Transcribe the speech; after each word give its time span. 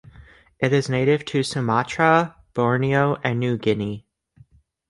It 0.57 0.73
is 0.73 0.89
native 0.89 1.25
to 1.25 1.43
Sumatra, 1.43 2.35
Borneo, 2.55 3.17
and 3.23 3.39
New 3.39 3.55
Guinea. 3.59 4.07